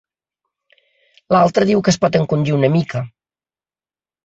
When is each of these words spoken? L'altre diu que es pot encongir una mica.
L'altre 1.35 1.67
diu 1.71 1.85
que 1.87 1.95
es 1.97 2.01
pot 2.07 2.19
encongir 2.23 2.57
una 2.59 2.73
mica. 2.79 3.05